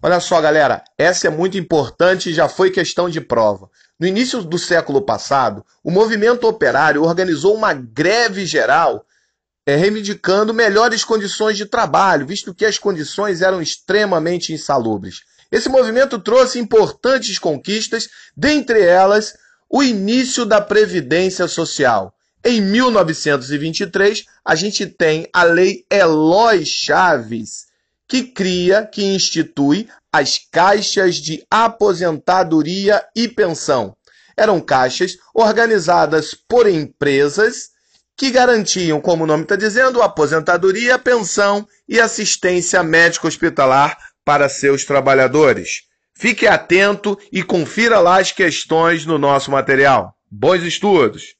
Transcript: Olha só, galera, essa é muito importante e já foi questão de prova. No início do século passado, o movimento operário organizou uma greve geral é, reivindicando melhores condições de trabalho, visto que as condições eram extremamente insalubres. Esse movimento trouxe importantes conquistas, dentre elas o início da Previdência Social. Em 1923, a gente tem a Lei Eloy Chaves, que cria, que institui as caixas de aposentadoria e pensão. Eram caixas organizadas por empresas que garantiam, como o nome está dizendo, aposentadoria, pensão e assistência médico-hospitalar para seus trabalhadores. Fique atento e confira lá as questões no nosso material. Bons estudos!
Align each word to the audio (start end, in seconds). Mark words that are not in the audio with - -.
Olha 0.00 0.20
só, 0.20 0.40
galera, 0.40 0.84
essa 0.96 1.26
é 1.26 1.30
muito 1.30 1.58
importante 1.58 2.30
e 2.30 2.34
já 2.34 2.48
foi 2.48 2.70
questão 2.70 3.10
de 3.10 3.20
prova. 3.20 3.68
No 3.98 4.06
início 4.06 4.42
do 4.42 4.56
século 4.56 5.02
passado, 5.02 5.66
o 5.82 5.90
movimento 5.90 6.46
operário 6.46 7.02
organizou 7.02 7.54
uma 7.56 7.74
greve 7.74 8.46
geral 8.46 9.04
é, 9.66 9.74
reivindicando 9.74 10.54
melhores 10.54 11.04
condições 11.04 11.56
de 11.56 11.66
trabalho, 11.66 12.26
visto 12.26 12.54
que 12.54 12.64
as 12.64 12.78
condições 12.78 13.42
eram 13.42 13.60
extremamente 13.60 14.52
insalubres. 14.52 15.22
Esse 15.50 15.68
movimento 15.68 16.18
trouxe 16.18 16.60
importantes 16.60 17.38
conquistas, 17.38 18.08
dentre 18.36 18.80
elas 18.80 19.36
o 19.68 19.82
início 19.82 20.46
da 20.46 20.60
Previdência 20.60 21.48
Social. 21.48 22.14
Em 22.44 22.60
1923, 22.60 24.24
a 24.44 24.54
gente 24.54 24.86
tem 24.86 25.28
a 25.32 25.42
Lei 25.42 25.84
Eloy 25.90 26.64
Chaves, 26.64 27.67
que 28.08 28.22
cria, 28.22 28.86
que 28.86 29.04
institui 29.04 29.86
as 30.12 30.38
caixas 30.50 31.16
de 31.16 31.44
aposentadoria 31.50 33.04
e 33.14 33.28
pensão. 33.28 33.94
Eram 34.36 34.60
caixas 34.60 35.16
organizadas 35.34 36.34
por 36.34 36.66
empresas 36.68 37.70
que 38.16 38.30
garantiam, 38.30 39.00
como 39.00 39.24
o 39.24 39.26
nome 39.26 39.44
está 39.44 39.54
dizendo, 39.54 40.02
aposentadoria, 40.02 40.98
pensão 40.98 41.66
e 41.88 42.00
assistência 42.00 42.82
médico-hospitalar 42.82 43.96
para 44.24 44.48
seus 44.48 44.84
trabalhadores. 44.84 45.82
Fique 46.14 46.46
atento 46.46 47.16
e 47.30 47.44
confira 47.44 48.00
lá 48.00 48.18
as 48.18 48.32
questões 48.32 49.06
no 49.06 49.18
nosso 49.18 49.52
material. 49.52 50.14
Bons 50.28 50.62
estudos! 50.62 51.37